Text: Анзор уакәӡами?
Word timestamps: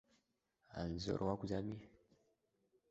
Анзор 0.81 1.19
уакәӡами? 1.25 1.79